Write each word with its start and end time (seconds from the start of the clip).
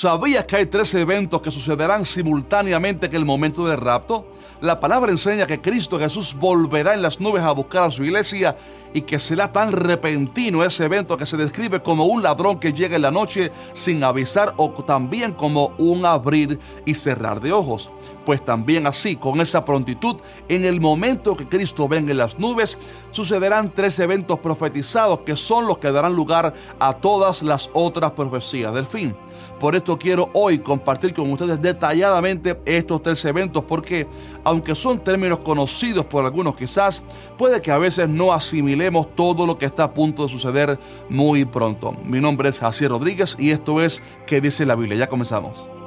¿Sabías 0.00 0.46
que 0.46 0.56
hay 0.56 0.64
tres 0.64 0.94
eventos 0.94 1.42
que 1.42 1.50
sucederán 1.50 2.06
simultáneamente 2.06 3.04
en 3.04 3.14
el 3.16 3.26
momento 3.26 3.68
del 3.68 3.78
rapto? 3.78 4.26
La 4.62 4.80
palabra 4.80 5.10
enseña 5.10 5.46
que 5.46 5.60
Cristo 5.60 5.98
Jesús 5.98 6.34
volverá 6.34 6.94
en 6.94 7.02
las 7.02 7.20
nubes 7.20 7.42
a 7.42 7.52
buscar 7.52 7.82
a 7.82 7.90
su 7.90 8.02
iglesia 8.02 8.56
y 8.94 9.02
que 9.02 9.18
será 9.18 9.52
tan 9.52 9.72
repentino 9.72 10.64
ese 10.64 10.86
evento 10.86 11.18
que 11.18 11.26
se 11.26 11.36
describe 11.36 11.82
como 11.82 12.06
un 12.06 12.22
ladrón 12.22 12.58
que 12.58 12.72
llega 12.72 12.96
en 12.96 13.02
la 13.02 13.10
noche 13.10 13.50
sin 13.74 14.02
avisar 14.02 14.54
o 14.56 14.70
también 14.70 15.32
como 15.32 15.74
un 15.76 16.06
abrir 16.06 16.58
y 16.86 16.94
cerrar 16.94 17.40
de 17.42 17.52
ojos. 17.52 17.90
Pues 18.24 18.44
también 18.44 18.86
así, 18.86 19.16
con 19.16 19.40
esa 19.40 19.64
prontitud, 19.64 20.16
en 20.48 20.64
el 20.64 20.80
momento 20.80 21.36
que 21.36 21.48
Cristo 21.48 21.88
venga 21.88 22.10
en 22.12 22.18
las 22.18 22.38
nubes, 22.38 22.78
sucederán 23.12 23.72
tres 23.74 23.98
eventos 23.98 24.38
profetizados 24.38 25.20
que 25.20 25.36
son 25.36 25.66
los 25.66 25.78
que 25.78 25.92
darán 25.92 26.14
lugar 26.14 26.52
a 26.78 26.92
todas 26.94 27.42
las 27.42 27.70
otras 27.72 28.12
profecías 28.12 28.74
del 28.74 28.86
fin. 28.86 29.16
Por 29.58 29.74
esto 29.74 29.89
quiero 29.98 30.30
hoy 30.34 30.58
compartir 30.58 31.14
con 31.14 31.30
ustedes 31.32 31.60
detalladamente 31.60 32.60
estos 32.64 33.02
tres 33.02 33.24
eventos 33.24 33.64
porque 33.64 34.06
aunque 34.44 34.74
son 34.74 35.02
términos 35.02 35.40
conocidos 35.40 36.04
por 36.04 36.24
algunos 36.24 36.56
quizás, 36.56 37.02
puede 37.36 37.60
que 37.60 37.70
a 37.70 37.78
veces 37.78 38.08
no 38.08 38.32
asimilemos 38.32 39.14
todo 39.14 39.46
lo 39.46 39.58
que 39.58 39.66
está 39.66 39.84
a 39.84 39.94
punto 39.94 40.24
de 40.24 40.28
suceder 40.28 40.78
muy 41.08 41.44
pronto. 41.44 41.96
Mi 42.04 42.20
nombre 42.20 42.48
es 42.48 42.60
Jacier 42.60 42.90
Rodríguez 42.90 43.36
y 43.38 43.50
esto 43.50 43.80
es 43.80 44.02
¿Qué 44.26 44.40
dice 44.40 44.66
la 44.66 44.76
Biblia? 44.76 44.96
Ya 44.96 45.08
comenzamos. 45.08 45.79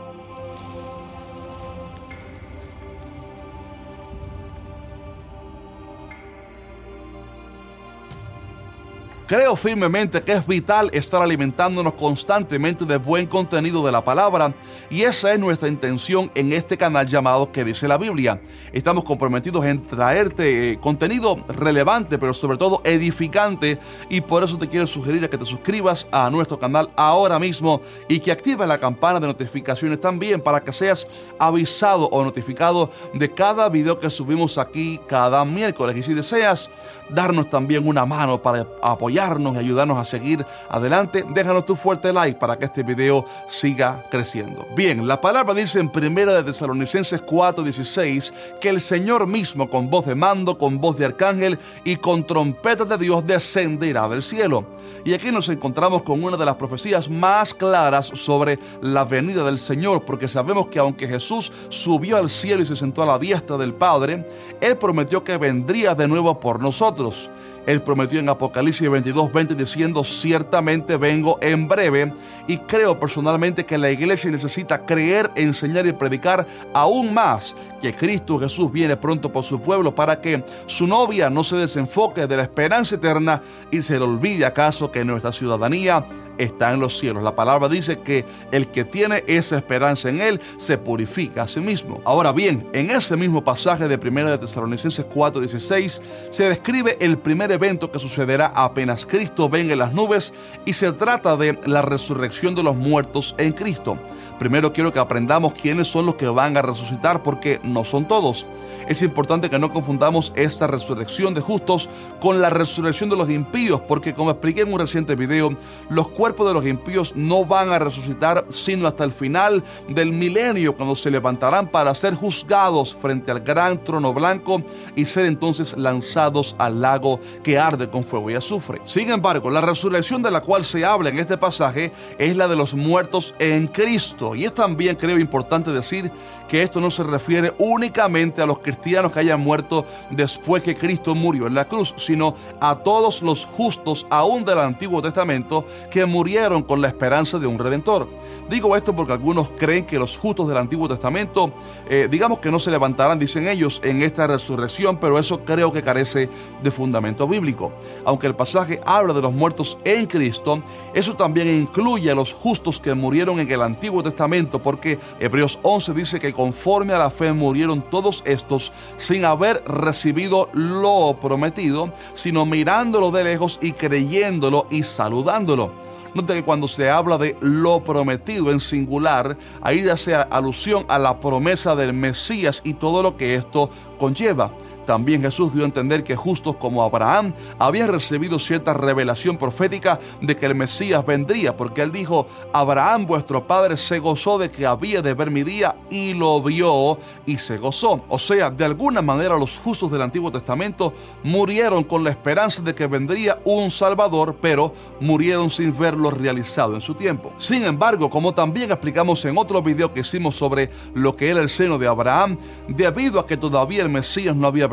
Creo 9.33 9.55
firmemente 9.55 10.21
que 10.21 10.33
es 10.33 10.45
vital 10.45 10.91
estar 10.93 11.19
alimentándonos 11.23 11.95
constantemente 11.95 12.85
de 12.85 12.97
buen 12.97 13.25
contenido 13.25 13.83
de 13.83 13.91
la 13.91 14.03
palabra 14.03 14.53
y 14.91 15.01
esa 15.01 15.33
es 15.33 15.39
nuestra 15.39 15.67
intención 15.67 16.29
en 16.35 16.53
este 16.53 16.77
canal 16.77 17.07
llamado 17.07 17.51
que 17.51 17.63
dice 17.63 17.87
la 17.87 17.97
Biblia. 17.97 18.39
Estamos 18.73 19.03
comprometidos 19.03 19.65
en 19.65 19.87
traerte 19.87 20.69
eh, 20.73 20.79
contenido 20.79 21.43
relevante 21.47 22.19
pero 22.19 22.35
sobre 22.35 22.59
todo 22.59 22.83
edificante 22.83 23.79
y 24.07 24.21
por 24.21 24.43
eso 24.43 24.55
te 24.59 24.67
quiero 24.67 24.85
sugerir 24.85 25.27
que 25.27 25.37
te 25.39 25.47
suscribas 25.47 26.07
a 26.11 26.29
nuestro 26.29 26.59
canal 26.59 26.91
ahora 26.95 27.39
mismo 27.39 27.81
y 28.07 28.19
que 28.19 28.31
actives 28.31 28.67
la 28.67 28.77
campana 28.77 29.19
de 29.19 29.25
notificaciones 29.25 29.99
también 29.99 30.41
para 30.41 30.63
que 30.63 30.71
seas 30.71 31.07
avisado 31.39 32.05
o 32.09 32.23
notificado 32.23 32.91
de 33.15 33.33
cada 33.33 33.67
video 33.69 33.99
que 33.99 34.11
subimos 34.11 34.59
aquí 34.59 34.99
cada 35.07 35.43
miércoles 35.43 35.97
y 35.97 36.03
si 36.03 36.13
deseas 36.13 36.69
darnos 37.09 37.49
también 37.49 37.87
una 37.87 38.05
mano 38.05 38.39
para 38.39 38.67
apoyar 38.83 39.22
y 39.23 39.57
ayudarnos 39.57 39.97
a 39.97 40.03
seguir 40.03 40.45
adelante, 40.69 41.23
déjanos 41.29 41.65
tu 41.65 41.77
fuerte 41.77 42.11
like 42.11 42.37
para 42.37 42.57
que 42.57 42.65
este 42.65 42.83
video 42.83 43.25
siga 43.47 44.03
creciendo. 44.11 44.67
Bien, 44.75 45.07
la 45.07 45.21
palabra 45.21 45.53
dice 45.53 45.79
en 45.79 45.89
primera 45.89 46.33
de 46.33 46.43
Tesalonicenses 46.43 47.23
4:16 47.25 48.33
que 48.59 48.67
el 48.67 48.81
Señor 48.81 49.25
mismo 49.25 49.69
con 49.69 49.89
voz 49.89 50.05
de 50.07 50.15
mando, 50.15 50.57
con 50.57 50.81
voz 50.81 50.97
de 50.97 51.05
arcángel 51.05 51.57
y 51.85 51.95
con 51.95 52.27
trompetas 52.27 52.89
de 52.89 52.97
Dios 52.97 53.25
descenderá 53.25 54.09
del 54.09 54.23
cielo. 54.23 54.65
Y 55.05 55.13
aquí 55.13 55.31
nos 55.31 55.47
encontramos 55.47 56.01
con 56.01 56.21
una 56.21 56.35
de 56.35 56.45
las 56.45 56.57
profecías 56.57 57.09
más 57.09 57.53
claras 57.53 58.07
sobre 58.13 58.59
la 58.81 59.05
venida 59.05 59.45
del 59.45 59.57
Señor, 59.57 60.03
porque 60.03 60.27
sabemos 60.27 60.67
que 60.67 60.79
aunque 60.79 61.07
Jesús 61.07 61.49
subió 61.69 62.17
al 62.17 62.29
cielo 62.29 62.61
y 62.61 62.65
se 62.65 62.75
sentó 62.75 63.03
a 63.03 63.05
la 63.05 63.19
diestra 63.19 63.55
del 63.55 63.73
Padre, 63.73 64.25
Él 64.59 64.77
prometió 64.77 65.23
que 65.23 65.37
vendría 65.37 65.95
de 65.95 66.09
nuevo 66.09 66.41
por 66.41 66.59
nosotros. 66.59 67.31
Él 67.65 67.81
prometió 67.81 68.19
en 68.19 68.29
Apocalipsis 68.29 68.89
22:20 69.13 69.55
diciendo, 69.55 70.03
ciertamente 70.03 70.97
vengo 70.97 71.37
en 71.41 71.67
breve 71.67 72.13
y 72.47 72.57
creo 72.57 72.99
personalmente 72.99 73.65
que 73.65 73.77
la 73.77 73.91
iglesia 73.91 74.31
necesita 74.31 74.85
creer, 74.85 75.29
enseñar 75.35 75.85
y 75.87 75.93
predicar 75.93 76.45
aún 76.73 77.13
más 77.13 77.55
que 77.81 77.93
Cristo 77.93 78.39
Jesús 78.39 78.71
viene 78.71 78.97
pronto 78.97 79.31
por 79.31 79.43
su 79.43 79.61
pueblo 79.61 79.93
para 79.93 80.19
que 80.21 80.43
su 80.65 80.87
novia 80.87 81.29
no 81.29 81.43
se 81.43 81.57
desenfoque 81.57 82.27
de 82.27 82.37
la 82.37 82.43
esperanza 82.43 82.95
eterna 82.95 83.41
y 83.71 83.81
se 83.81 83.97
le 83.97 84.05
olvide 84.05 84.45
acaso 84.45 84.91
que 84.91 85.03
nuestra 85.03 85.31
ciudadanía 85.31 86.05
está 86.37 86.71
en 86.73 86.79
los 86.79 86.97
cielos. 86.97 87.23
La 87.23 87.35
palabra 87.35 87.69
dice 87.69 87.99
que 87.99 88.25
el 88.51 88.67
que 88.67 88.85
tiene 88.85 89.23
esa 89.27 89.55
esperanza 89.55 90.09
en 90.09 90.21
él 90.21 90.41
se 90.57 90.77
purifica 90.77 91.43
a 91.43 91.47
sí 91.47 91.61
mismo. 91.61 92.01
Ahora 92.05 92.31
bien, 92.31 92.67
en 92.73 92.89
ese 92.91 93.17
mismo 93.17 93.43
pasaje 93.43 93.87
de 93.87 93.97
1 93.97 94.31
de 94.31 94.37
Tesalonicenses 94.37 95.05
4:16 95.05 96.01
se 96.29 96.49
describe 96.49 96.97
el 96.99 97.17
primer 97.17 97.51
evento 97.51 97.91
que 97.91 97.99
sucederá 97.99 98.47
apenas 98.55 98.92
Cristo 99.01 99.49
venga 99.49 99.73
en 99.73 99.79
las 99.79 99.93
nubes 99.93 100.33
y 100.65 100.73
se 100.73 100.93
trata 100.93 101.35
de 101.35 101.59
la 101.65 101.81
resurrección 101.81 102.55
de 102.55 102.63
los 102.63 102.75
muertos 102.75 103.33
en 103.37 103.53
Cristo. 103.53 103.97
Primero 104.39 104.73
quiero 104.73 104.91
que 104.91 104.99
aprendamos 104.99 105.53
quiénes 105.53 105.87
son 105.87 106.05
los 106.05 106.15
que 106.15 106.27
van 106.27 106.57
a 106.57 106.61
resucitar 106.61 107.23
porque 107.23 107.59
no 107.63 107.83
son 107.83 108.07
todos. 108.07 108.45
Es 108.87 109.01
importante 109.01 109.49
que 109.49 109.59
no 109.59 109.71
confundamos 109.71 110.33
esta 110.35 110.67
resurrección 110.67 111.33
de 111.33 111.41
justos 111.41 111.89
con 112.19 112.41
la 112.41 112.49
resurrección 112.49 113.09
de 113.09 113.15
los 113.15 113.29
impíos 113.29 113.81
porque 113.81 114.13
como 114.13 114.31
expliqué 114.31 114.61
en 114.61 114.73
un 114.73 114.79
reciente 114.79 115.15
video, 115.15 115.55
los 115.89 116.09
cuerpos 116.09 116.47
de 116.47 116.53
los 116.53 116.65
impíos 116.65 117.13
no 117.15 117.45
van 117.45 117.71
a 117.71 117.79
resucitar 117.79 118.45
sino 118.49 118.87
hasta 118.87 119.03
el 119.03 119.11
final 119.11 119.63
del 119.87 120.11
milenio 120.11 120.75
cuando 120.75 120.95
se 120.95 121.11
levantarán 121.11 121.67
para 121.67 121.95
ser 121.95 122.15
juzgados 122.15 122.93
frente 122.93 123.31
al 123.31 123.39
gran 123.39 123.83
trono 123.83 124.13
blanco 124.13 124.61
y 124.95 125.05
ser 125.05 125.25
entonces 125.25 125.75
lanzados 125.77 126.55
al 126.57 126.81
lago 126.81 127.19
que 127.43 127.57
arde 127.57 127.89
con 127.89 128.03
fuego 128.03 128.29
y 128.29 128.35
azufre. 128.35 128.81
Sin 128.83 129.09
embargo, 129.09 129.49
la 129.49 129.61
resurrección 129.61 130.21
de 130.21 130.31
la 130.31 130.41
cual 130.41 130.65
se 130.65 130.83
habla 130.83 131.09
en 131.09 131.19
este 131.19 131.37
pasaje 131.37 131.91
es 132.17 132.35
la 132.35 132.47
de 132.47 132.55
los 132.55 132.73
muertos 132.73 133.33
en 133.39 133.67
Cristo. 133.67 134.35
Y 134.35 134.43
es 134.43 134.53
también, 134.53 134.97
creo, 134.97 135.17
importante 135.17 135.71
decir 135.71 136.11
que 136.49 136.61
esto 136.61 136.81
no 136.81 136.91
se 136.91 137.03
refiere 137.03 137.53
únicamente 137.59 138.41
a 138.41 138.45
los 138.45 138.59
cristianos 138.59 139.11
que 139.11 139.19
hayan 139.19 139.39
muerto 139.39 139.85
después 140.11 140.63
que 140.63 140.75
Cristo 140.75 141.15
murió 141.15 141.47
en 141.47 141.55
la 141.55 141.65
cruz, 141.65 141.93
sino 141.97 142.35
a 142.59 142.75
todos 142.75 143.21
los 143.21 143.45
justos 143.45 144.05
aún 144.09 144.43
del 144.43 144.59
Antiguo 144.59 145.01
Testamento 145.01 145.65
que 145.89 146.05
murieron 146.05 146.63
con 146.63 146.81
la 146.81 146.89
esperanza 146.89 147.39
de 147.39 147.47
un 147.47 147.59
redentor. 147.59 148.09
Digo 148.49 148.75
esto 148.75 148.93
porque 148.95 149.13
algunos 149.13 149.51
creen 149.57 149.85
que 149.85 149.97
los 149.97 150.17
justos 150.17 150.47
del 150.49 150.57
Antiguo 150.57 150.89
Testamento, 150.89 151.53
eh, 151.89 152.07
digamos 152.11 152.39
que 152.39 152.51
no 152.51 152.59
se 152.59 152.71
levantarán, 152.71 153.17
dicen 153.17 153.47
ellos, 153.47 153.79
en 153.83 154.03
esta 154.03 154.27
resurrección, 154.27 154.99
pero 154.99 155.17
eso 155.17 155.45
creo 155.45 155.71
que 155.71 155.81
carece 155.81 156.29
de 156.61 156.71
fundamento 156.71 157.27
bíblico. 157.27 157.71
Aunque 158.05 158.27
el 158.27 158.35
pasaje 158.35 158.72
habla 158.85 159.13
de 159.13 159.21
los 159.21 159.33
muertos 159.33 159.77
en 159.85 160.05
Cristo, 160.05 160.59
eso 160.93 161.15
también 161.15 161.47
incluye 161.47 162.11
a 162.11 162.15
los 162.15 162.33
justos 162.33 162.79
que 162.79 162.93
murieron 162.93 163.39
en 163.39 163.51
el 163.51 163.61
Antiguo 163.61 164.03
Testamento, 164.03 164.61
porque 164.61 164.99
Hebreos 165.19 165.59
11 165.63 165.93
dice 165.93 166.19
que 166.19 166.33
conforme 166.33 166.93
a 166.93 166.99
la 166.99 167.09
fe 167.09 167.33
murieron 167.33 167.89
todos 167.89 168.23
estos 168.25 168.71
sin 168.97 169.25
haber 169.25 169.63
recibido 169.65 170.49
lo 170.53 171.17
prometido, 171.19 171.91
sino 172.13 172.45
mirándolo 172.45 173.11
de 173.11 173.23
lejos 173.23 173.59
y 173.61 173.71
creyéndolo 173.71 174.67
y 174.69 174.83
saludándolo. 174.83 175.71
Nota 176.13 176.35
que 176.35 176.43
cuando 176.43 176.67
se 176.67 176.89
habla 176.89 177.17
de 177.17 177.35
lo 177.41 177.83
prometido 177.83 178.51
en 178.51 178.59
singular, 178.59 179.35
ahí 179.61 179.83
ya 179.83 179.97
sea 179.97 180.21
alusión 180.21 180.85
a 180.87 180.99
la 180.99 181.19
promesa 181.19 181.75
del 181.75 181.93
Mesías 181.93 182.61
y 182.63 182.75
todo 182.75 183.01
lo 183.01 183.17
que 183.17 183.33
esto 183.33 183.69
conlleva. 183.97 184.53
También 184.85 185.21
Jesús 185.21 185.53
dio 185.53 185.63
a 185.63 185.65
entender 185.65 186.03
que 186.03 186.15
justos 186.15 186.57
como 186.57 186.83
Abraham 186.83 187.33
habían 187.59 187.89
recibido 187.89 188.39
cierta 188.39 188.73
revelación 188.73 189.37
profética 189.37 189.99
de 190.21 190.35
que 190.35 190.45
el 190.45 190.55
Mesías 190.55 191.05
vendría, 191.05 191.55
porque 191.55 191.81
él 191.81 191.91
dijo, 191.91 192.27
Abraham 192.53 193.05
vuestro 193.05 193.47
padre 193.47 193.77
se 193.77 193.99
gozó 193.99 194.37
de 194.37 194.49
que 194.49 194.65
había 194.65 195.01
de 195.01 195.13
ver 195.13 195.31
mi 195.31 195.43
día 195.43 195.75
y 195.89 196.13
lo 196.13 196.41
vio 196.41 196.97
y 197.25 197.37
se 197.37 197.57
gozó. 197.57 198.03
O 198.09 198.19
sea, 198.19 198.49
de 198.49 198.65
alguna 198.65 199.01
manera 199.01 199.37
los 199.37 199.57
justos 199.57 199.91
del 199.91 200.01
Antiguo 200.01 200.31
Testamento 200.31 200.93
murieron 201.23 201.83
con 201.83 202.03
la 202.03 202.09
esperanza 202.09 202.61
de 202.61 202.75
que 202.75 202.87
vendría 202.87 203.39
un 203.45 203.71
Salvador, 203.71 204.37
pero 204.41 204.73
murieron 204.99 205.49
sin 205.49 205.77
verlo 205.77 206.11
realizado 206.11 206.75
en 206.75 206.81
su 206.81 206.93
tiempo. 206.93 207.33
Sin 207.37 207.63
embargo, 207.65 208.09
como 208.09 208.33
también 208.33 208.71
explicamos 208.71 209.23
en 209.25 209.37
otro 209.37 209.61
video 209.61 209.93
que 209.93 210.01
hicimos 210.01 210.35
sobre 210.35 210.69
lo 210.93 211.15
que 211.15 211.29
era 211.29 211.41
el 211.41 211.49
seno 211.49 211.77
de 211.77 211.87
Abraham, 211.87 212.37
debido 212.67 213.19
a 213.19 213.27
que 213.27 213.37
todavía 213.37 213.83
el 213.83 213.89
Mesías 213.89 214.35
no 214.35 214.47
había 214.47 214.67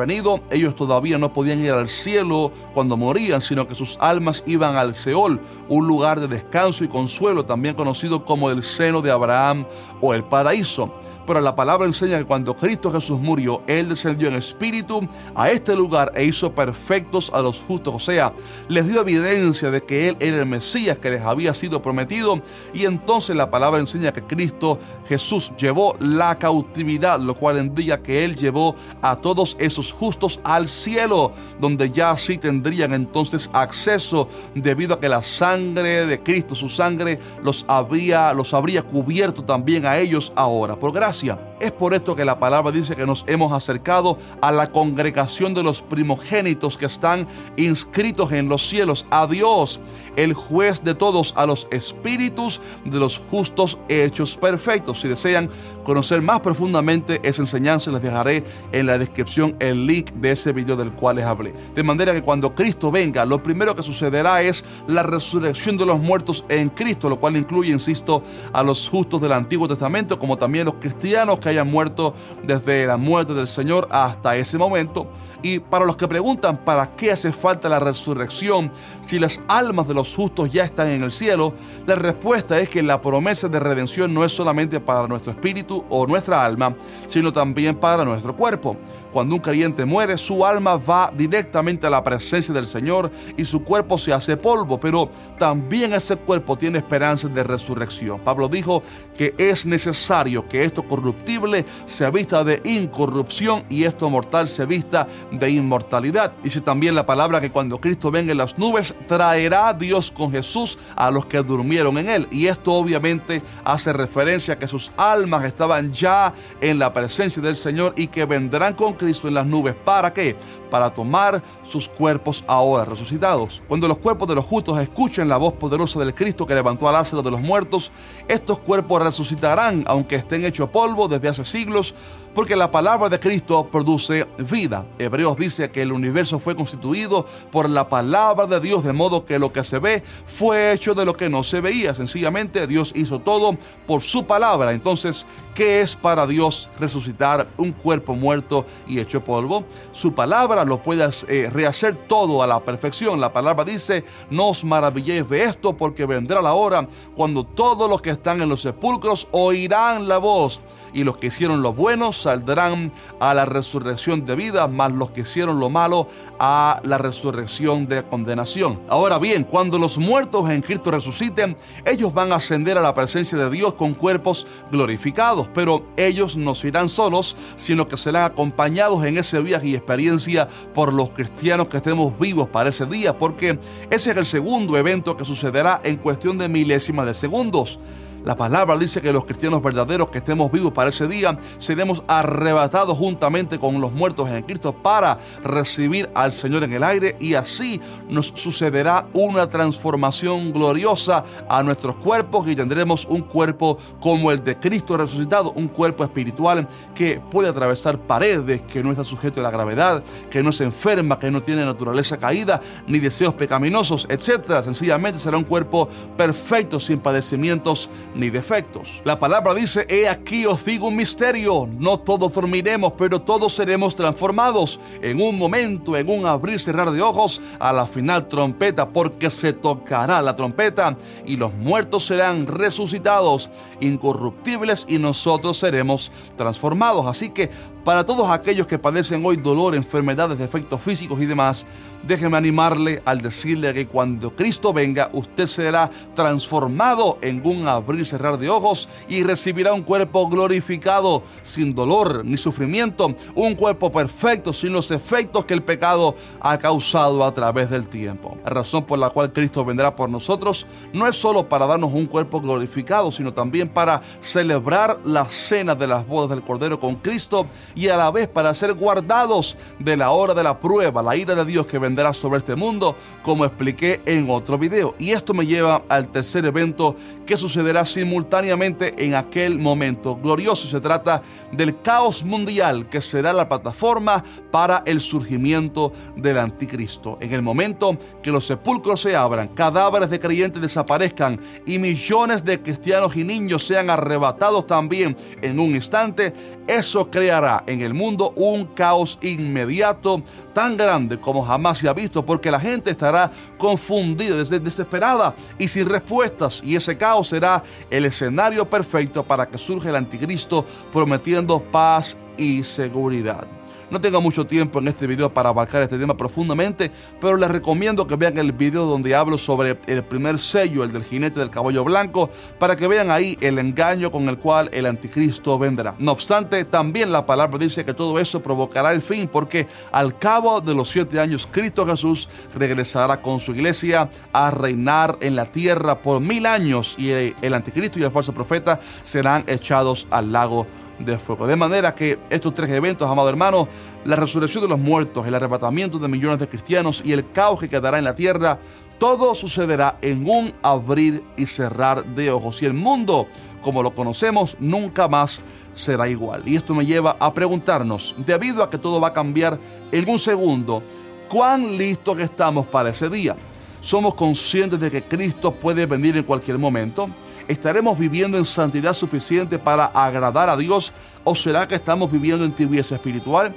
ellos 0.51 0.75
todavía 0.75 1.19
no 1.19 1.33
podían 1.33 1.61
ir 1.63 1.73
al 1.73 1.89
cielo 1.89 2.53
cuando 2.73 2.97
morían, 2.97 3.41
sino 3.41 3.67
que 3.67 3.75
sus 3.75 3.99
almas 4.01 4.43
iban 4.47 4.77
al 4.77 4.95
Seol, 4.95 5.41
un 5.69 5.87
lugar 5.87 6.21
de 6.21 6.29
descanso 6.29 6.85
y 6.85 6.89
consuelo, 6.89 7.45
también 7.45 7.75
conocido 7.75 8.25
como 8.25 8.51
el 8.51 8.63
seno 8.63 9.03
de 9.03 9.11
Abraham 9.11 9.67
o 10.01 10.15
el 10.15 10.25
paraíso. 10.25 10.95
Pero 11.31 11.43
la 11.43 11.55
palabra 11.55 11.87
enseña 11.87 12.19
que 12.19 12.25
cuando 12.25 12.57
Cristo 12.57 12.91
Jesús 12.91 13.21
murió, 13.21 13.63
Él 13.69 13.89
descendió 13.89 14.27
en 14.27 14.35
espíritu 14.35 15.07
a 15.37 15.49
este 15.49 15.77
lugar 15.77 16.11
e 16.17 16.25
hizo 16.25 16.53
perfectos 16.53 17.31
a 17.33 17.41
los 17.41 17.61
justos, 17.61 17.95
o 17.95 17.99
sea, 18.01 18.33
les 18.67 18.89
dio 18.89 19.03
evidencia 19.03 19.71
de 19.71 19.81
que 19.81 20.09
Él 20.09 20.17
era 20.19 20.39
el 20.39 20.47
Mesías 20.47 20.99
que 20.99 21.09
les 21.09 21.23
había 21.23 21.55
sido 21.55 21.81
prometido 21.83 22.43
y 22.75 22.85
entonces 22.85 23.37
la 23.37 23.49
palabra 23.49 23.79
enseña 23.79 24.13
que 24.13 24.25
Cristo 24.25 24.81
Jesús 25.07 25.53
llevó 25.57 25.95
la 26.01 26.37
cautividad, 26.37 27.21
lo 27.21 27.37
cual 27.37 27.59
indica 27.59 28.03
que 28.03 28.25
Él 28.25 28.35
llevó 28.35 28.75
a 29.01 29.15
todos 29.15 29.57
esos 29.61 29.93
justos 29.93 30.41
al 30.43 30.67
cielo, 30.67 31.31
donde 31.61 31.93
ya 31.93 32.17
sí 32.17 32.39
tendrían 32.39 32.93
entonces 32.93 33.51
acceso 33.53 34.27
debido 34.57 34.95
a 34.95 35.01
que 35.01 35.09
la 35.09 35.23
sangre 35.23 36.07
de 36.07 36.21
Cristo, 36.25 36.57
su 36.57 36.69
sangre, 36.69 37.21
los 37.45 37.65
había, 37.69 38.35
los 38.35 38.53
habría 38.53 38.83
cubierto 38.83 39.45
también 39.45 39.87
a 39.87 39.97
ellos 39.97 40.33
ahora, 40.35 40.77
por 40.77 40.91
gracia. 40.93 41.20
Rusia 41.21 41.50
es 41.61 41.73
por 41.73 41.93
esto 41.93 42.17
que 42.17 42.25
la 42.25 42.41
palabra 42.41 42.73
dice 42.73 42.97
que 42.97 43.07
nos 43.07 43.23
hemos 43.27 43.53
acercado 43.53 44.17
a 44.41 44.51
la 44.51 44.73
congregación 44.73 45.53
de 45.53 45.63
los 45.63 45.83
primogénitos 45.83 46.79
que 46.79 46.87
están 46.87 47.29
inscritos 47.59 48.33
en 48.33 48.49
los 48.49 48.67
cielos, 48.67 49.05
a 49.11 49.27
Dios, 49.27 49.79
el 50.17 50.33
juez 50.33 50.83
de 50.83 50.95
todos, 50.95 51.35
a 51.37 51.45
los 51.45 51.69
espíritus 51.71 52.63
de 52.87 52.99
los 52.99 53.21
justos 53.31 53.79
hechos 53.91 54.39
perfectos. 54.39 55.01
Si 55.01 55.09
desean 55.09 55.51
conocer 55.85 56.23
más 56.23 56.41
profundamente 56.41 57.21
esa 57.25 57.43
enseñanza, 57.43 57.91
les 57.91 58.01
dejaré 58.01 58.43
en 58.73 58.87
la 58.87 58.97
descripción 58.97 59.55
el 59.61 59.87
link 59.87 60.13
de 60.13 60.33
ese 60.33 60.55
video 60.55 60.77
del 60.77 60.93
cual 60.93 61.17
les 61.17 61.27
hablé. 61.27 61.53
De 61.75 61.83
manera 61.83 62.15
que 62.15 62.23
cuando 62.23 62.55
Cristo 62.55 62.91
venga, 62.91 63.27
lo 63.27 63.43
primero 63.43 63.77
que 63.77 63.83
sucederá 63.83 64.41
es 64.41 64.65
la 64.87 65.03
resurrección 65.03 65.77
de 65.77 65.85
los 65.85 66.01
muertos 66.01 66.43
en 66.49 66.71
Cristo, 66.71 67.11
lo 67.11 67.21
cual 67.21 67.37
incluye, 67.37 67.71
insisto, 67.71 68.23
a 68.55 68.63
los 68.63 68.89
justos 68.89 69.21
del 69.21 69.33
Antiguo 69.33 69.69
Testamento, 69.69 70.19
como 70.19 70.39
también 70.39 70.65
los 70.65 70.77
cristianos 70.77 71.39
que 71.39 71.50
hayan 71.51 71.71
muerto 71.71 72.15
desde 72.43 72.87
la 72.87 72.97
muerte 72.97 73.35
del 73.35 73.47
Señor 73.47 73.89
hasta 73.91 74.37
ese 74.37 74.59
momento. 74.59 75.11
Y 75.43 75.59
para 75.59 75.87
los 75.87 75.97
que 75.97 76.07
preguntan 76.07 76.65
para 76.65 76.95
qué 76.97 77.13
hace 77.13 77.33
falta 77.33 77.69
la 77.69 77.81
resurrección 77.81 78.71
si 79.11 79.19
las 79.19 79.41
almas 79.49 79.89
de 79.89 79.95
los 79.95 80.15
justos 80.15 80.53
ya 80.53 80.63
están 80.63 80.89
en 80.89 81.03
el 81.03 81.11
cielo, 81.11 81.53
la 81.85 81.97
respuesta 81.97 82.61
es 82.61 82.69
que 82.69 82.81
la 82.81 83.01
promesa 83.01 83.49
de 83.49 83.59
redención 83.59 84.15
no 84.15 84.25
es 84.25 84.31
solamente 84.31 84.79
para 84.79 85.09
nuestro 85.09 85.33
espíritu 85.33 85.85
o 85.91 86.07
nuestra 86.07 86.45
alma, 86.45 86.77
sino 87.09 87.33
también 87.33 87.75
para 87.75 88.05
nuestro 88.05 88.37
cuerpo. 88.37 88.77
Cuando 89.13 89.35
un 89.35 89.41
creyente 89.41 89.85
muere, 89.85 90.17
su 90.17 90.47
alma 90.47 90.77
va 90.77 91.13
directamente 91.13 91.89
a 91.89 91.91
la 91.91 92.05
presencia 92.05 92.55
del 92.55 92.67
Señor 92.67 93.11
y 93.37 93.45
su 93.45 93.65
cuerpo 93.65 93.99
se 93.99 94.13
hace 94.13 94.37
polvo, 94.37 94.79
pero 94.79 95.11
también 95.41 95.93
ese 95.93 96.15
cuerpo 96.15 96.57
tiene 96.57 96.79
esperanzas 96.79 97.35
de 97.35 97.43
resurrección. 97.43 98.21
Pablo 98.21 98.49
dijo 98.49 98.85
que 99.17 99.35
es 99.39 99.67
necesario 99.67 100.47
que 100.47 100.63
esto 100.63 100.85
corruptible 100.85 101.40
se 101.87 102.11
vista 102.11 102.45
de 102.45 102.61
incorrupción 102.65 103.65
y 103.69 103.85
esto 103.85 104.11
mortal 104.11 104.49
se 104.49 104.67
vista 104.67 105.07
de 105.31 105.51
inmortalidad. 105.51 106.33
Dice 106.43 106.61
también 106.61 106.95
la 106.95 107.07
palabra 107.07 107.41
que 107.41 107.51
cuando 107.51 107.81
Cristo 107.81 108.11
venga 108.11 108.33
en 108.33 108.39
las 108.39 108.59
nubes, 108.59 108.95
traerá 109.07 109.73
Dios 109.75 110.11
con 110.11 110.33
Jesús 110.33 110.79
a 110.97 111.11
los 111.11 111.27
que 111.27 111.43
durmieron 111.43 111.99
en 111.99 112.09
él. 112.09 112.29
Y 112.31 112.47
esto 112.47 112.73
obviamente 112.73 113.43
hace 113.65 113.93
referencia 113.93 114.55
a 114.55 114.59
que 114.59 114.69
sus 114.69 114.91
almas 114.97 115.45
estaban 115.45 115.93
ya 115.93 116.33
en 116.61 116.79
la 116.79 116.93
presencia 116.93 117.43
del 117.43 117.57
Señor 117.57 117.95
y 117.97 118.09
que 118.09 118.25
vendrán 118.25 118.75
con 118.75 118.95
Cristo 118.95 119.29
en 119.29 119.35
las 119.35 119.47
nubes. 119.47 119.75
¿Para 119.75 120.13
qué? 120.13 120.37
Para 120.71 120.91
tomar 120.91 121.43
sus 121.65 121.89
cuerpos 121.89 122.45
ahora 122.47 122.85
resucitados. 122.85 123.63
Cuando 123.67 123.89
los 123.89 123.99
cuerpos 123.99 124.29
de 124.29 124.35
los 124.35 124.45
justos 124.45 124.79
escuchen 124.79 125.29
la 125.29 125.37
voz 125.37 125.55
poderosa 125.55 125.99
del 125.99 126.15
Cristo 126.15 126.47
que 126.47 126.55
levantó 126.55 126.89
a 126.89 126.93
Lázaro 126.93 127.23
de 127.23 127.31
los 127.31 127.41
muertos, 127.41 127.91
estos 128.29 128.59
cuerpos 128.59 129.03
resucitarán, 129.03 129.85
aunque 129.87 130.17
estén 130.17 130.45
hechos 130.45 130.69
polvo 130.71 131.09
desde 131.09 131.29
hace 131.31 131.45
siglos, 131.45 131.95
porque 132.35 132.57
la 132.57 132.71
palabra 132.71 133.09
de 133.09 133.19
Cristo 133.19 133.69
produce 133.71 134.27
vida. 134.39 134.87
Hebreos 134.99 135.37
dice 135.37 135.71
que 135.71 135.83
el 135.83 135.93
universo 135.93 136.39
fue 136.39 136.55
constituido 136.55 137.25
por 137.51 137.69
la 137.69 137.89
palabra 137.89 138.47
de 138.47 138.61
Dios, 138.61 138.85
de 138.85 138.93
modo 138.93 139.25
que 139.25 139.39
lo 139.39 139.53
que 139.53 139.65
se 139.65 139.79
ve 139.79 140.03
fue 140.27 140.73
hecho 140.73 140.95
de 140.95 141.05
lo 141.05 141.15
que 141.15 141.29
no 141.29 141.43
se 141.43 141.61
veía. 141.61 141.95
Sencillamente 141.95 142.67
Dios 142.67 142.93
hizo 142.95 143.21
todo 143.21 143.57
por 143.87 144.03
su 144.03 144.27
palabra. 144.27 144.73
Entonces, 144.73 145.27
¿qué 145.55 145.81
es 145.81 145.97
para 145.97 146.27
Dios 146.27 146.71
resucitar 146.79 147.49
un 147.57 147.73
cuerpo 147.73 148.15
muerto 148.15 148.65
y 148.87 149.01
hecho 149.01 149.25
polvo? 149.25 149.65
Su 149.93 150.15
palabra 150.15 150.65
lo 150.65 150.83
puede 150.83 151.09
eh, 151.29 151.51
rehacer 151.51 151.95
todo 151.95 152.43
a 152.43 152.47
la 152.47 152.61
perfección. 152.61 153.21
La 153.21 153.33
palabra 153.33 153.65
dice, 153.65 154.05
no 154.31 154.51
os 154.51 154.65
maravilléis 154.65 155.29
de 155.29 155.45
esto 155.45 155.77
porque 155.77 156.07
vendrá 156.07 156.41
la 156.43 156.53
hora 156.53 156.87
cuando 157.17 157.45
todos 157.45 157.89
los 157.91 158.01
que 158.01 158.11
están 158.11 158.41
en 158.43 158.49
los 158.49 158.63
sepulcros 158.63 159.29
oirán 159.33 160.09
la 160.09 160.19
voz 160.19 160.61
y 160.93 161.05
los 161.05 161.17
que 161.21 161.29
hicieron 161.29 161.63
lo 161.63 161.73
bueno 161.73 162.13
saldrán 162.13 162.93
a 163.21 163.35
la 163.35 163.45
resurrección 163.45 164.25
de 164.25 164.35
vida, 164.35 164.67
más 164.67 164.93
los 164.93 165.11
que 165.11 165.21
hicieron 165.21 165.61
lo 165.61 165.71
malo 165.71 166.09
a 166.39 166.81
la 166.85 166.99
resurrección 166.99 167.87
de 167.87 168.03
condenación. 168.03 168.81
Ahora 168.89 169.19
bien, 169.19 169.45
cuando 169.45 169.79
los 169.79 169.99
muertos 169.99 170.51
en 170.51 170.63
Cristo 170.63 170.91
resuciten, 170.91 171.57
ellos 171.85 172.13
van 172.13 172.33
a 172.33 172.37
ascender 172.37 172.79
a 172.79 172.83
la 172.83 172.95
presencia 172.95 173.39
de 173.39 173.51
Dios 173.51 173.75
con 173.75 173.95
cuerpos 173.95 174.47
glorificados, 174.73 175.49
pero 175.55 175.85
ellos 175.97 176.37
no 176.37 176.55
se 176.55 176.69
irán 176.69 176.89
solos, 176.89 177.37
sino 177.57 177.87
que 177.87 177.97
serán 177.97 178.25
acompañados 178.25 179.05
en 179.05 179.19
ese 179.19 179.41
viaje 179.41 179.69
y 179.69 179.77
experiencia 179.77 180.49
por 180.75 180.93
los 180.93 181.11
cristianos 181.11 181.69
que 181.69 181.77
estemos 181.77 182.19
vivos 182.19 182.49
para 182.49 182.71
ese 182.71 182.87
día, 182.87 183.17
porque 183.19 183.59
ese 183.91 184.11
es 184.11 184.17
el 184.17 184.27
segundo 184.27 184.77
evento 184.77 185.17
que 185.17 185.25
sucederá 185.25 185.81
en 185.85 185.97
cuestión 185.97 186.39
de 186.39 186.49
milésimas 186.49 187.07
de 187.07 187.15
segundos. 187.15 187.79
La 188.25 188.37
palabra 188.37 188.77
dice 188.77 189.01
que 189.01 189.13
los 189.13 189.25
cristianos 189.25 189.63
verdaderos 189.63 190.11
que 190.11 190.19
estemos 190.19 190.53
vivos 190.53 190.73
para 190.73 190.91
ese 190.91 191.09
día 191.09 191.39
seremos 191.57 192.03
arrebatados 192.07 192.99
juntamente 192.99 193.59
con 193.59 193.81
los 193.81 193.93
muertos 193.93 194.29
en 194.29 194.43
Cristo 194.43 194.75
para 194.75 195.17
recibir 195.43 196.11
al 196.15 196.33
Señor 196.33 196.65
en 196.65 196.73
el 196.75 196.85
aire 196.85 197.17
y 197.19 197.33
así 197.33 197.81
nos 198.11 198.33
sucederá 198.35 199.07
una 199.15 199.49
transformación 199.49 200.53
gloriosa 200.53 201.25
a 201.49 201.63
nuestros 201.63 201.97
cuerpos 201.97 202.47
y 202.49 202.55
tendremos 202.55 203.07
un 203.07 203.23
cuerpo 203.23 203.79
como 204.01 204.31
el 204.31 204.45
de 204.45 204.59
Cristo 204.59 204.99
resucitado, 204.99 205.53
un 205.53 205.69
cuerpo 205.69 206.05
espiritual 206.05 206.69
que 206.95 207.23
puede 207.31 207.49
atravesar 207.49 207.99
paredes, 207.99 208.63
que 208.63 208.83
no 208.83 208.91
está 208.91 209.05
sujeto 209.05 209.41
a 209.41 209.45
la 209.45 209.51
gravedad, 209.51 210.05
que 210.31 210.43
no 210.43 210.53
se 210.53 210.65
enferma, 210.65 211.19
que 211.19 211.31
no 211.31 211.43
tiene 211.43 211.65
naturaleza 211.65 212.19
caída 212.19 212.61
ni 212.87 212.99
deseos 212.99 213.33
pecaminosos, 213.33 214.07
etc. 214.11 214.63
Sencillamente 214.63 215.19
será 215.19 215.39
un 215.39 215.45
cuerpo 215.45 215.89
perfecto 216.19 216.79
sin 216.81 216.99
padecimientos 216.99 217.89
ni 218.15 218.31
defectos. 218.31 219.03
La 219.05 219.19
palabra 219.19 219.55
dice, 219.55 219.87
he 219.89 220.09
aquí 220.09 220.47
os 220.47 220.65
digo 220.65 220.89
un 220.89 220.97
misterio, 220.97 221.69
no 221.79 221.99
todos 221.99 222.33
dormiremos, 222.33 222.93
pero 222.97 223.21
todos 223.21 223.55
seremos 223.55 223.95
transformados 223.97 224.81
en 225.03 225.21
un 225.21 225.39
momento, 225.39 225.97
en 225.97 226.09
un 226.09 226.27
abrir 226.27 226.57
y 226.57 226.59
cerrar 226.59 226.91
de 226.91 227.03
ojos, 227.03 227.41
a 227.59 227.73
la 227.73 227.87
final 227.87 228.29
trompeta, 228.29 228.89
porque 228.91 229.31
se 229.31 229.53
tocará 229.53 230.23
la 230.23 230.37
trompeta 230.37 230.97
y 231.27 231.37
los 231.37 231.55
muertos 231.55 232.07
serán 232.07 232.47
resucitados, 232.47 233.51
incorruptibles 233.81 234.87
y 234.89 234.99
nosotros 234.99 235.59
seremos 235.59 236.11
transformados. 236.37 237.07
Así 237.07 237.31
que 237.31 237.51
para 237.85 238.05
todos 238.05 238.31
aquellos 238.31 238.67
que 238.67 238.79
padecen 238.79 239.25
hoy 239.25 239.37
dolor, 239.37 239.75
enfermedades, 239.75 240.39
defectos 240.39 240.81
físicos 240.81 241.21
y 241.21 241.27
demás, 241.27 241.67
déjeme 242.03 242.37
animarle 242.37 243.03
al 243.05 243.21
decirle 243.21 243.73
que 243.75 243.87
cuando 243.87 244.35
Cristo 244.35 244.73
venga, 244.73 245.11
usted 245.13 245.47
será 245.47 245.91
transformado 246.15 247.19
en 247.23 247.47
un 247.47 247.69
abrir 247.69 248.01
y 248.01 248.05
cerrar 248.05 248.39
de 248.39 248.51
ojos 248.51 248.89
y 249.09 249.23
recibirá 249.23 249.73
un 249.73 249.83
cuerpo 249.83 250.29
glorificado, 250.29 251.23
sin 251.43 251.75
dolor 251.75 252.25
ni 252.25 252.37
sufrimiento, 252.37 253.15
un 253.35 253.55
cuerpo 253.55 253.91
perfecto, 253.91 254.53
sin 254.53 254.73
los 254.73 254.91
efectos 254.91 255.45
que 255.45 255.55
el 255.55 255.63
pecado 255.63 256.15
ha 256.41 256.59
causado 256.59 257.25
a 257.25 257.33
través 257.33 257.71
del 257.71 257.89
tiempo. 257.89 258.39
La 258.45 258.51
razón 258.51 258.85
por 258.85 258.99
la 258.99 259.11
cual 259.11 259.33
Cristo 259.33 259.65
vendrá 259.65 259.97
por 259.97 260.11
nosotros 260.11 260.67
no 260.93 261.07
es 261.07 261.17
solo 261.17 261.49
para 261.49 261.67
darnos 261.67 261.93
un 261.93 262.07
cuerpo 262.07 262.41
glorificado, 262.41 263.11
sino 263.11 263.33
también 263.33 263.69
para 263.69 264.01
celebrar 264.21 265.01
la 265.05 265.25
cena 265.25 265.75
de 265.75 265.87
las 265.87 266.07
bodas 266.07 266.31
del 266.31 266.43
Cordero 266.43 266.79
con 266.79 266.97
Cristo 266.97 267.47
y 267.75 267.89
a 267.89 267.97
la 267.97 268.11
vez 268.11 268.29
para 268.29 268.55
ser 268.55 268.75
guardados 268.75 269.57
de 269.79 269.97
la 269.97 270.11
hora 270.11 270.35
de 270.35 270.43
la 270.43 270.59
prueba, 270.59 271.03
la 271.03 271.17
ira 271.17 271.35
de 271.35 271.45
Dios 271.45 271.67
que 271.67 271.79
vendrá 271.79 272.13
sobre 272.13 272.39
este 272.39 272.57
mundo, 272.57 272.97
como 273.23 273.45
expliqué 273.45 274.01
en 274.07 274.29
otro 274.31 274.59
video. 274.59 274.95
Y 274.99 275.11
esto 275.11 275.35
me 275.35 275.47
lleva 275.47 275.83
al 275.89 276.09
tercer 276.09 276.45
evento 276.45 276.97
que 277.27 277.37
sucederá 277.37 277.85
simultáneamente 277.87 279.05
en 279.05 279.15
aquel 279.15 279.59
momento 279.59 280.17
glorioso. 280.17 280.69
Se 280.69 280.81
trata 280.81 281.23
del 281.53 281.81
caos 281.83 282.25
mundial 282.25 282.89
que 282.89 283.01
será 283.01 283.33
la 283.33 283.49
plataforma 283.49 284.23
para 284.51 284.83
el 284.87 285.01
surgimiento 285.01 285.93
del 286.17 286.39
anticristo. 286.39 287.19
En 287.21 287.33
el 287.33 287.43
momento 287.43 287.97
que 288.23 288.31
los 288.31 288.47
sepulcros 288.47 289.01
se 289.01 289.17
abran, 289.17 289.49
cadáveres 289.49 290.11
de 290.11 290.19
creyentes 290.19 290.63
desaparezcan 290.63 291.41
y 291.67 291.79
millones 291.79 292.45
de 292.45 292.61
cristianos 292.61 293.17
y 293.17 293.25
niños 293.25 293.67
sean 293.67 293.91
arrebatados 293.91 294.67
también 294.67 295.17
en 295.43 295.59
un 295.59 295.75
instante, 295.75 296.33
eso 296.67 297.11
creará 297.11 297.60
en 297.67 297.81
el 297.81 297.95
mundo 297.95 298.33
un 298.37 298.67
caos 298.67 299.19
inmediato 299.23 300.23
tan 300.53 300.77
grande 300.77 301.19
como 301.19 301.45
jamás 301.45 301.79
se 301.79 301.89
ha 301.89 301.93
visto, 301.93 302.25
porque 302.25 302.51
la 302.51 302.61
gente 302.61 302.91
estará 302.91 303.31
confundida, 303.59 304.37
desesperada 304.37 305.35
y 305.59 305.69
sin 305.69 305.89
respuestas, 305.89 306.63
y 306.65 306.77
ese 306.77 306.97
caos 306.97 307.29
será 307.29 307.63
el 307.91 308.05
escenario 308.05 308.69
perfecto 308.69 309.25
para 309.25 309.49
que 309.49 309.59
surja 309.59 309.91
el 309.91 309.97
anticristo 309.97 310.65
prometiendo 310.93 311.63
paz 311.63 312.17
y 312.37 312.65
seguridad. 312.65 313.60
No 313.91 314.01
tengo 314.01 314.21
mucho 314.21 314.47
tiempo 314.47 314.79
en 314.79 314.87
este 314.87 315.09
video 315.09 315.35
para 315.35 315.49
abarcar 315.49 315.83
este 315.83 315.99
tema 315.99 316.17
profundamente, 316.17 316.93
pero 317.21 317.37
les 317.37 317.51
recomiendo 317.51 318.07
que 318.07 318.15
vean 318.15 318.39
el 318.39 318.53
video 318.53 318.87
donde 318.87 319.17
hablo 319.17 319.37
sobre 319.37 319.77
el 319.87 320.05
primer 320.05 320.39
sello, 320.39 320.85
el 320.85 320.93
del 320.93 321.03
jinete 321.03 321.41
del 321.41 321.51
caballo 321.51 321.83
blanco, 321.83 322.31
para 322.61 322.77
que 322.77 322.87
vean 322.87 323.11
ahí 323.11 323.37
el 323.41 323.59
engaño 323.59 324.13
con 324.13 324.29
el 324.29 324.39
cual 324.39 324.71
el 324.73 324.87
anticristo 324.87 325.59
vendrá. 325.59 325.97
No 325.99 326.13
obstante, 326.13 326.65
también 326.65 327.11
la 327.11 327.27
palabra 327.27 327.59
dice 327.59 327.85
que 327.85 327.93
todo 327.93 328.21
eso 328.21 328.41
provocará 328.41 328.93
el 328.93 329.03
fin, 329.03 329.27
porque 329.27 329.67
al 329.91 330.17
cabo 330.17 330.61
de 330.61 330.75
los 330.75 330.89
siete 330.89 331.19
años, 331.19 331.49
Cristo 331.51 331.85
Jesús 331.85 332.29
regresará 332.55 333.21
con 333.21 333.41
su 333.41 333.53
iglesia 333.53 334.09
a 334.33 334.53
reinar 334.53 335.19
en 335.21 335.35
la 335.35 335.47
tierra 335.47 336.01
por 336.01 336.21
mil 336.21 336.47
años 336.47 336.95
y 336.97 337.11
el 337.11 337.55
anticristo 337.55 337.99
y 337.99 338.05
el 338.05 338.13
falso 338.13 338.33
profeta 338.33 338.79
serán 339.03 339.43
echados 339.49 340.07
al 340.11 340.31
lago 340.31 340.69
de 341.05 341.19
fuego. 341.19 341.47
De 341.47 341.57
manera 341.57 341.95
que 341.95 342.19
estos 342.31 342.55
tres 342.55 342.71
eventos, 342.71 343.11
amado 343.11 343.29
hermano, 343.29 343.69
la 344.05 344.17
resurrección 344.17 344.63
de 344.63 344.69
los 344.69 344.79
muertos, 344.79 345.27
el 345.27 345.35
arrebatamiento 345.35 345.99
de 345.99 346.09
millones 346.09 346.39
de 346.39 346.49
cristianos 346.49 347.03
y 347.05 347.13
el 347.13 347.31
caos 347.33 347.61
que 347.61 347.69
quedará 347.69 347.99
en 347.99 348.05
la 348.05 348.15
tierra, 348.15 348.59
todo 348.99 349.35
sucederá 349.35 349.99
en 350.03 350.29
un 350.29 350.53
abrir 350.63 351.25
y 351.37 351.47
cerrar 351.47 352.05
de 352.05 352.31
ojos. 352.31 352.63
Y 352.63 352.67
el 352.67 352.75
mundo, 352.75 353.27
como 353.63 353.83
lo 353.83 353.95
conocemos, 353.95 354.57
nunca 354.61 355.09
más 355.09 355.43
será 355.73 356.09
igual. 356.09 356.43
Y 356.47 356.57
esto 356.57 356.75
me 356.75 356.85
lleva 356.85 357.17
a 357.19 357.33
preguntarnos, 357.33 358.15
debido 358.19 358.63
a 358.63 358.71
que 358.71 358.79
todo 358.79 359.01
va 359.01 359.09
a 359.09 359.15
cambiar 359.15 359.59
en 359.91 360.09
un 360.09 360.19
segundo, 360.19 360.83
¿cuán 361.29 361.79
listos 361.79 362.19
estamos 362.21 362.67
para 362.67 362.91
ese 362.91 363.09
día? 363.09 363.37
¿Somos 363.81 364.15
conscientes 364.15 364.79
de 364.79 364.91
que 364.91 365.03
Cristo 365.03 365.55
puede 365.55 365.87
venir 365.87 366.15
en 366.19 366.23
cualquier 366.23 366.59
momento? 366.59 367.09
¿Estaremos 367.49 367.99
viviendo 367.99 368.37
en 368.37 368.45
santidad 368.45 368.93
suficiente 368.93 369.59
para 369.59 369.87
agradar 369.87 370.51
a 370.51 370.57
Dios 370.57 370.93
o 371.25 371.35
será 371.35 371.67
que 371.67 371.77
estamos 371.77 372.13
viviendo 372.13 372.45
en 372.45 372.55
tibieza 372.55 372.97
espiritual? 372.97 373.57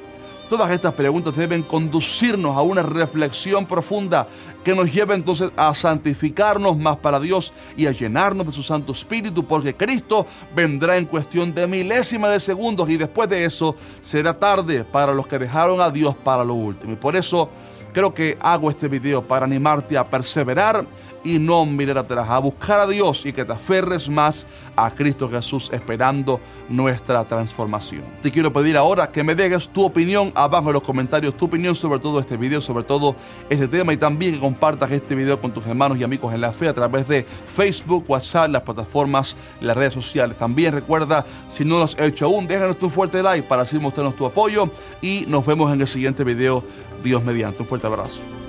Todas 0.49 0.71
estas 0.71 0.93
preguntas 0.93 1.35
deben 1.35 1.61
conducirnos 1.63 2.55
a 2.55 2.61
una 2.61 2.83
reflexión 2.83 3.65
profunda 3.65 4.25
que 4.63 4.73
nos 4.73 4.93
lleve 4.93 5.13
entonces 5.13 5.51
a 5.57 5.75
santificarnos 5.75 6.77
más 6.77 6.95
para 6.97 7.19
Dios 7.19 7.53
y 7.75 7.87
a 7.87 7.91
llenarnos 7.91 8.45
de 8.45 8.51
su 8.53 8.63
Santo 8.63 8.93
Espíritu, 8.93 9.45
porque 9.45 9.75
Cristo 9.75 10.25
vendrá 10.55 10.95
en 10.95 11.05
cuestión 11.05 11.53
de 11.53 11.67
milésimas 11.67 12.31
de 12.31 12.39
segundos 12.39 12.89
y 12.89 12.95
después 12.95 13.27
de 13.27 13.43
eso 13.43 13.75
será 13.99 14.37
tarde 14.37 14.85
para 14.85 15.13
los 15.13 15.27
que 15.27 15.39
dejaron 15.39 15.81
a 15.81 15.89
Dios 15.89 16.15
para 16.15 16.45
lo 16.45 16.53
último. 16.53 16.93
Y 16.93 16.97
por 16.97 17.15
eso 17.15 17.49
creo 17.93 18.13
que 18.13 18.37
hago 18.41 18.69
este 18.69 18.87
video 18.87 19.25
para 19.25 19.45
animarte 19.45 19.97
a 19.97 20.05
perseverar 20.05 20.85
y 21.23 21.39
no 21.39 21.65
mirar 21.65 21.97
atrás, 21.97 22.29
a 22.29 22.39
buscar 22.39 22.79
a 22.79 22.87
Dios 22.87 23.25
y 23.25 23.33
que 23.33 23.45
te 23.45 23.53
aferres 23.53 24.09
más 24.09 24.47
a 24.75 24.91
Cristo 24.91 25.29
Jesús 25.29 25.69
esperando 25.73 26.39
nuestra 26.69 27.23
transformación. 27.25 28.03
Te 28.21 28.31
quiero 28.31 28.51
pedir 28.51 28.77
ahora 28.77 29.09
que 29.09 29.23
me 29.23 29.35
dejes 29.35 29.69
tu 29.69 29.83
opinión 29.83 30.31
abajo 30.35 30.67
en 30.67 30.73
los 30.73 30.83
comentarios, 30.83 31.35
tu 31.35 31.45
opinión 31.45 31.75
sobre 31.75 31.99
todo 31.99 32.19
este 32.19 32.37
video, 32.37 32.61
sobre 32.61 32.83
todo 32.83 33.15
este 33.49 33.67
tema 33.67 33.93
y 33.93 33.97
también 33.97 34.33
que 34.33 34.39
compartas 34.39 34.91
este 34.91 35.15
video 35.15 35.39
con 35.39 35.53
tus 35.53 35.65
hermanos 35.65 35.97
y 35.97 36.03
amigos 36.03 36.33
en 36.33 36.41
la 36.41 36.51
fe 36.51 36.67
a 36.67 36.73
través 36.73 37.07
de 37.07 37.23
Facebook, 37.23 38.05
WhatsApp, 38.07 38.49
las 38.49 38.61
plataformas, 38.61 39.37
las 39.61 39.75
redes 39.75 39.93
sociales. 39.93 40.37
También 40.37 40.73
recuerda, 40.73 41.25
si 41.47 41.63
no 41.65 41.77
lo 41.77 41.85
has 41.85 41.97
hecho 41.99 42.25
aún, 42.25 42.47
déjanos 42.47 42.77
tu 42.77 42.89
fuerte 42.89 43.21
like 43.21 43.47
para 43.47 43.63
así 43.63 43.79
mostrarnos 43.79 44.15
tu 44.15 44.25
apoyo 44.25 44.69
y 45.01 45.25
nos 45.27 45.45
vemos 45.45 45.71
en 45.73 45.81
el 45.81 45.87
siguiente 45.87 46.23
video 46.23 46.63
Dios 47.03 47.23
mediante. 47.23 47.61
Un 47.61 47.67
fuerte 47.67 47.87
abrazo. 47.87 48.42